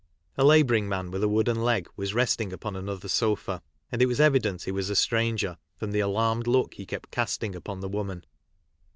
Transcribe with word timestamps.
A 0.35 0.43
labouring 0.43 0.89
man 0.89 1.11
with 1.11 1.21
a 1.21 1.27
wooden 1.29 1.61
leg 1.61 1.87
was 1.95 2.15
resting 2.15 2.51
upon 2.51 2.75
another 2.75 3.07
sofa, 3.07 3.61
and 3.91 4.01
it 4.01 4.07
was 4.07 4.19
evident 4.19 4.63
he 4.63 4.71
was 4.71 4.89
a 4.89 4.95
stranger, 4.95 5.59
from 5.77 5.91
the 5.91 5.99
alarmed 5.99 6.47
look 6.47 6.73
he 6.73 6.87
kept 6.87 7.11
casting 7.11 7.55
upon 7.55 7.81
the 7.81 7.87
woman. 7.87 8.25